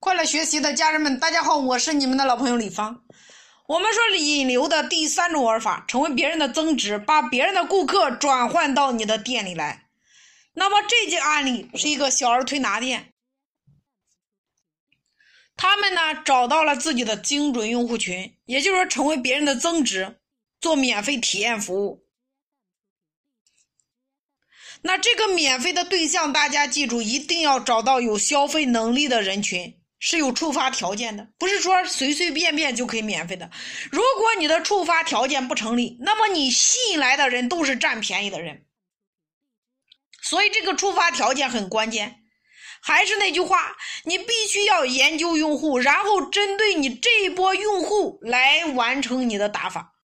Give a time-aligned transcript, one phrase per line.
[0.00, 3.04] 快乐学习的家人们，大家好，我是你们的老朋友李芳。
[3.66, 9.90] 我们说引流的第三种玩法，成为别人的增值，把别人的顾客转换到你的店里来。
[10.54, 13.12] 那么这件案例是一个小儿推拿店，
[15.54, 20.16] 他们呢找到了自己的精准用户群，也就是说成为别人的增值，
[20.62, 22.06] 做免费体验服务。
[24.80, 33.48] 那这个免费的对象，大家记住，一定要找到有消费能力的人群，是有触发条件的，不是说随随便便就可以免费的。
[33.92, 38.66] 如果你的触发条件不成立，那么你吸引来的人都是占便宜的人。
[40.22, 42.16] 所以这个触发条件很关键。
[42.82, 49.96] 还是那句话，你必须要研究用户，然后针对你这一波用户来完成你的打法。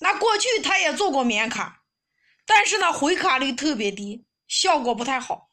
[0.00, 1.82] 那过去他也做过免卡。
[2.44, 5.51] 但是呢，回卡率特别低，效果不太好。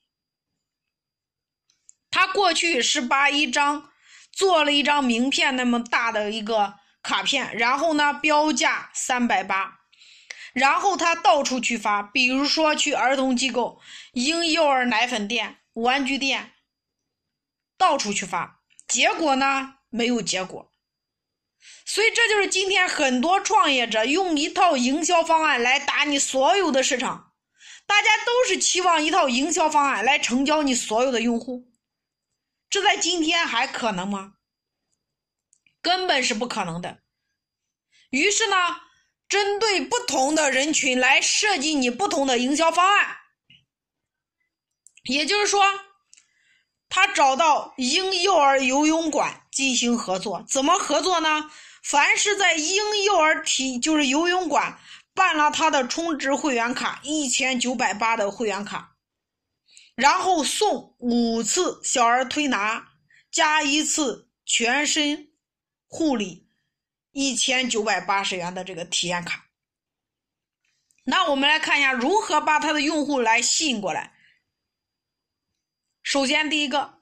[2.20, 3.92] 他过去是把一张
[4.34, 9.80] 做了一张名片那么大的一个卡片，然后呢标价三百八，
[10.52, 13.80] 然后他到处去发，比如说去儿童机构、
[14.12, 16.52] 婴幼儿奶粉店、玩具店，
[17.78, 20.70] 到处去发，结果呢没有结果。
[21.86, 27.32] 所以，这就是今天很多创业者用一套营销方案来打你所有的市场。
[27.88, 31.69] 大家都是期望一套营销方案来成交你所有的用户，
[32.70, 34.34] 这在今天还可能吗？
[35.82, 37.00] 根本是不可能的。
[38.10, 38.56] 于是呢，
[39.28, 43.18] 针对不同的人群来设计你不同的营销方案。
[45.04, 45.64] 也就是说，
[46.90, 51.50] 他找到婴幼儿游泳馆进行合作，怎么合作呢？
[51.82, 54.78] 凡是在婴幼儿体就是游泳馆
[55.14, 58.96] 办了他的充值会员卡一千九百八的会员卡，
[60.00, 62.94] 然后送五次小儿推拿
[63.30, 65.34] 加一次全身
[65.88, 66.48] 护理
[67.12, 69.50] 一千九百八十元的这个体验卡。
[71.04, 74.14] 那我们来看一下如何把他的用户来吸引过来。
[76.02, 77.02] 首先，第一个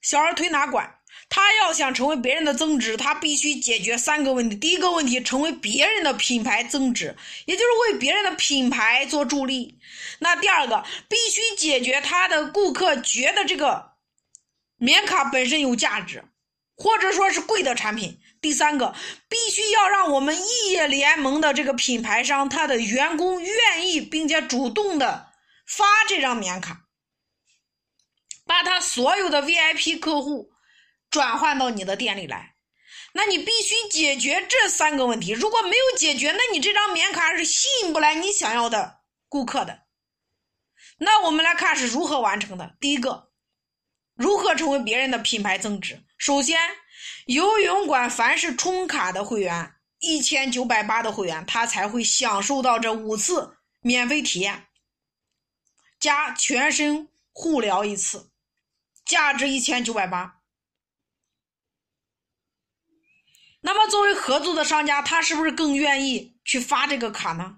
[0.00, 0.93] 小儿推拿馆。
[1.28, 4.54] 他要想成为别人的增值，他必须解决三个问题。
[4.54, 9.78] 第一个问题，成为别人的品牌增值，也就是为别人的品牌做助力。
[10.20, 13.92] 那第二个，必须解决他的顾客觉得这个
[14.76, 16.24] 免卡本身有价值，
[16.76, 18.20] 或者说是贵的产品。
[18.40, 18.94] 第三个，
[19.28, 25.28] 必须要让我们异业联盟的这个品牌商，他的员工愿意并且主动的
[25.66, 26.82] 发这张免卡，
[28.46, 30.52] 把他所有的 VIP 客户。
[31.14, 32.56] 转换到你的店里来，
[33.12, 35.30] 那你必须解决这三个问题。
[35.30, 39.84] 如果没有解决，那你这张免卡是吸引不来你想要的顾客的。
[40.98, 42.74] 那我们来看是如何完成的。
[42.80, 43.30] 第一个，
[44.16, 46.02] 如何成为别人的品牌增值？
[46.18, 46.58] 首先，
[47.26, 54.66] 游泳馆凡是充卡的会员，一千九百八的会员，他才会享受到这五次免费体验，
[56.00, 58.32] 加全身护疗一次，
[59.06, 60.40] 价值一千九百八。
[63.66, 67.56] 那么，作为合作的商家，他是不是更愿意去发这个卡呢？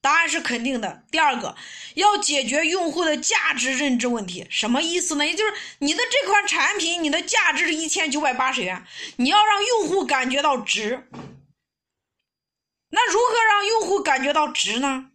[0.00, 1.04] 答案是肯定的。
[1.10, 1.54] 第二个，
[1.94, 5.26] 要解决用户的价值认知问题，什么意思呢？
[5.26, 8.82] 也就是你的这款产品，你的价值是一千九百八十元，
[9.16, 11.06] 你要让用户感觉到值。
[12.88, 15.10] 那如何让用户感觉到值呢？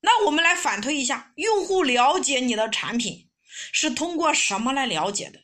[0.00, 5.40] 那我们来反推一下，用户了解你的产品是通过什么来了解的？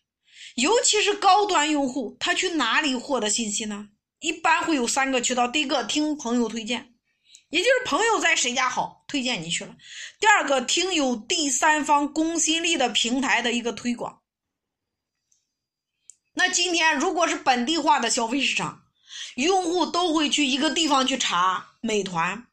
[0.54, 3.88] 尤其是高端用户，他去哪里获得信息呢？
[4.24, 6.94] 一般会有三个渠道：第一个，听朋友推荐，
[7.50, 9.74] 也就是朋友在谁家好，推荐你去了；
[10.18, 14.22] 第二个，听有第三方公信力的平台的一个推广。
[16.32, 18.84] 那今天如果是本地化的消费市场，
[19.34, 22.46] 用户都会去一个地方去查美团。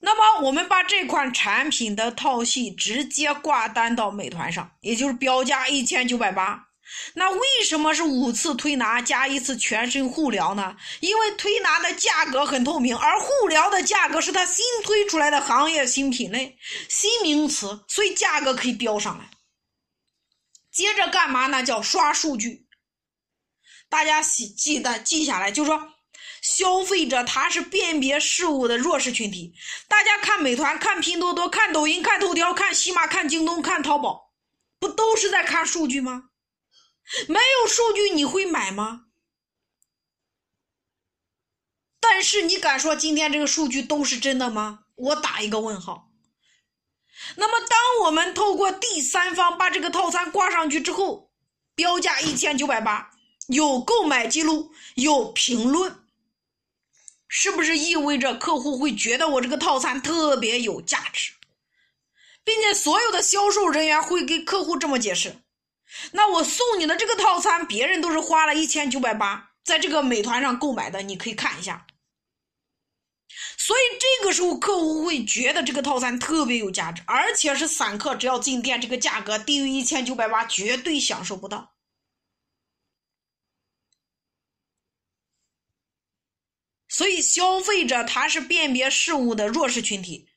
[0.00, 6.70] 那么我们把这款产品的套系直接挂单到美团上，也就是标价一千九百八。
[7.14, 10.76] 那为什么是五次推拿加一次全身护疗呢？
[11.00, 16.58] 因为推拿的价格很透明，而护疗的价格是他新推出来的行业新品类、
[16.88, 19.30] 新名词，所以价格可以标上来。
[20.70, 21.62] 接着干嘛呢？
[21.62, 22.66] 叫刷数据。
[23.88, 25.92] 大家记记得记下来，就是说，
[26.42, 29.54] 消费者他是辨别事物的弱势群体。
[29.86, 34.32] 大家看美团、看拼多多、看抖音、看头条、看喜马、看京东、看淘宝，
[34.80, 36.24] 不都是在看数据吗？
[37.28, 39.06] 没有数据你会买吗？
[42.00, 44.84] 但是你敢说今天这个数据都是真的吗？
[44.94, 46.10] 我打一个问号。
[47.36, 51.32] 那么，当我们透过第三方把这个套餐挂上去之后，
[51.74, 53.10] 标价一千九百八，
[53.46, 56.04] 有购买记录，有评论，
[57.28, 61.32] 是不是意味着客户会觉得我这个套餐特别有价值，
[62.44, 65.43] 并且所有的销售人员会给客户这么解释？
[66.12, 71.86] 那我送你的这个套餐，别人都是花了一千九百八，在这个美团上购买的，你可以看一下。
[73.56, 81.74] 所以这个时候，客户会觉得这个套餐特别有价值，而且是散客，只要进店，这个价格低于一千九百八，绝对享受不到。
[86.88, 90.28] 所以，消费者他是辨别事物的弱势群体。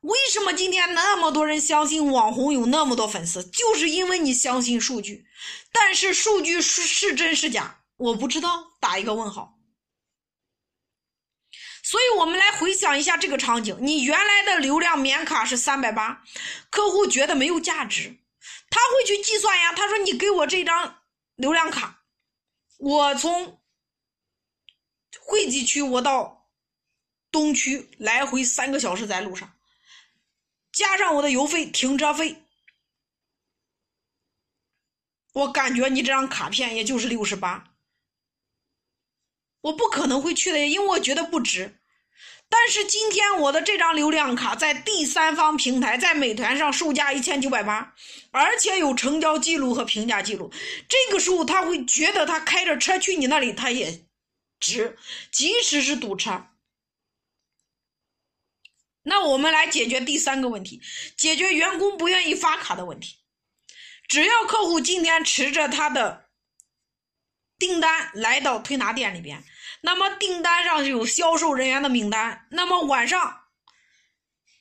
[0.00, 3.42] 为什么今天那么多人相信网红有那么多粉丝？
[3.44, 5.26] 就是因为你相信数据，
[5.72, 9.58] 但是数据是是真是假，我不知道，打一个问号。
[11.82, 16.22] 所以我们来回想一下这个场景：你原来的流量免卡是三百八，
[16.70, 18.18] 客户觉得没有价值，
[18.70, 19.72] 他会去计算呀。
[19.72, 21.02] 他说：“你给我这张
[21.34, 22.02] 流量卡，
[22.78, 23.60] 我从
[25.20, 26.50] 惠济区我到
[27.32, 29.57] 东区来回三个小时在路上，
[30.72, 32.42] 加上我的油费、停车费，
[35.32, 37.72] 我感觉你这张卡片也就是六十八，
[39.60, 41.74] 我不可能会去的，因为我觉得不值。”
[42.50, 47.94] 但是今天我的这张流量卡在第三方平台，在美团上售价一千九百八，
[48.30, 50.50] 而且有成交记录和评价记录。
[50.88, 54.06] 这个时候他会觉得他开着车去你那里，他也
[54.58, 54.96] 值，
[55.30, 56.46] 即使是堵车。
[59.08, 60.80] 那我们来解决第三个问题，
[61.16, 63.16] 解决员工不愿意发卡的问题。
[64.06, 66.26] 只要客户今天持着他的
[67.58, 69.42] 订单来到推拿店里边。
[69.80, 73.44] 那么订单上有销售人员的名单，那么晚上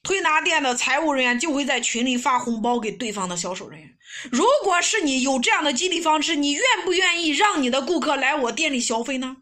[0.03, 3.97] 推拿店的财务人员就会在群里发红包给对方的销售人员。
[4.31, 9.37] 如果是你有这样的激励方式，你愿不愿意让你的顾客来我店里消费呢？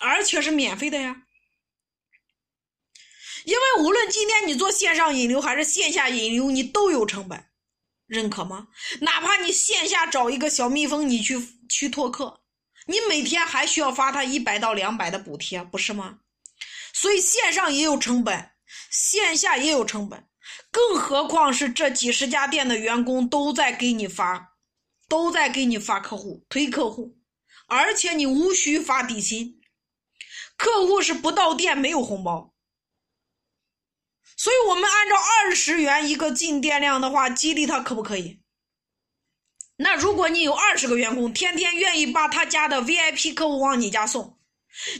[0.00, 1.21] 而且是免费的呀。
[3.44, 7.44] 因为无论今天你做线上引流还是线下引流，你都有成本，
[8.06, 8.68] 认可吗？
[9.00, 12.40] 哪怕你线下找一个小蜜蜂，你去去拓客。
[12.86, 16.18] 你每天还需要发他一百到两百的补贴，不是吗？
[16.92, 18.50] 所以线上也有成本，
[18.90, 20.26] 线下也有成本，
[20.70, 24.56] 更何况是这几十家店的员工都在给你发，
[25.08, 27.16] 都在给你发客户推客户，
[27.66, 29.60] 而且你无需发底薪，
[30.56, 32.51] 客户是不到店没有红包。
[34.42, 38.40] 所以我们按照二十元一个进店量的话，激励他可不可以？
[39.76, 44.40] 那如果你有二十个员工，天天愿意把他家的 VIP 客户往你家送，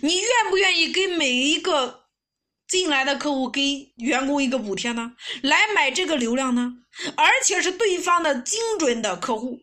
[0.03, 2.05] 你愿不愿意给每一个
[2.69, 5.17] 进来的客户给员工一个补贴呢？
[5.43, 6.75] 来买这个流量呢？
[7.17, 9.61] 而且是对方的精准的客户，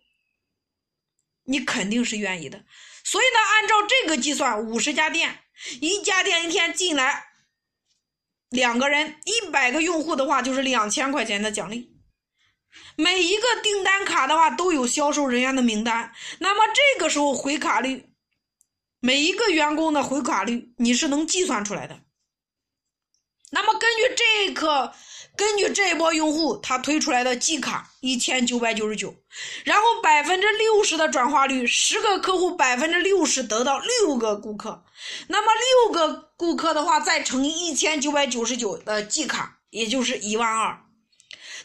[1.46, 2.66] 你肯定是愿意的。
[3.06, 5.40] 所以呢，按照这个计算，五十家店，
[5.80, 7.29] 一家店一天进来
[8.50, 11.96] 两个人，一百个用户的话，就是两千块钱的奖励。
[12.96, 18.10] 每一个订单卡的话都有销售人员的名单，那么这个时候回卡率，
[19.00, 22.00] 每一个员工的回卡率你是能计算出来的。
[23.52, 24.94] 那么根据这个，
[25.40, 29.16] 根据这一波用户他推出来的季卡一千九百九十九，
[29.64, 34.84] 然后百分之六十的转化率，十个客户百分之六十得到六个顾客，
[35.30, 35.48] 那么
[35.88, 40.78] 六个顾客的话再乘以一千九百九十九的季卡，也就是一万二。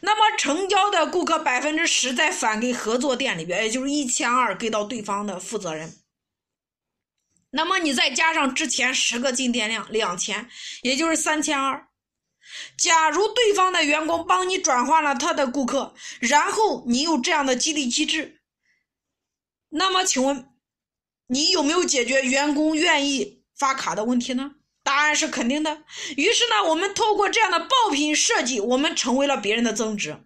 [0.03, 5.97] 那么成交的顾客百分之十再返给合作店里边，也就是一千二给到对方的负责人。
[7.51, 10.49] 那么你再加上之前十个进店量两千，
[10.83, 11.89] 也就是三千二。
[12.77, 18.41] 假如对方的员工帮你转换了他的顾客，然后你有这样的激励机制，
[19.71, 20.49] 那么请问
[21.27, 24.53] 你有没有解决员工愿意发卡的问题呢？
[24.83, 25.85] 答案是肯定的。
[26.17, 30.23] 于是呢，我们透过这样的爆品设计，我们成为了别人的增值。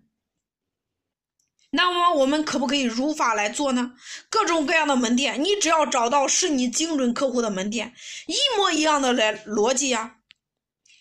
[1.70, 3.92] 那么，我们可不可以如法来做呢？
[4.28, 7.94] 各种各样的门店，你只要找到是你精准客户的门店，
[8.26, 10.16] 一模一样的来逻辑呀，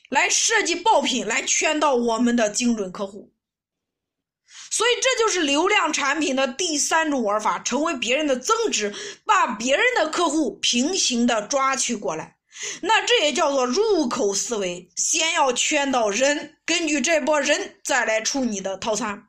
[0.10, 3.34] 来设计爆品，来圈到我们的精准客户。
[4.70, 8.94] 所以，这就是流量产品的第三种玩法，成为别人的增值，
[9.26, 12.38] 把别人的客户平行的抓取过来。
[12.82, 19.27] 那这也叫做入口思维，先要圈到人，根据这波人再来出你的套餐。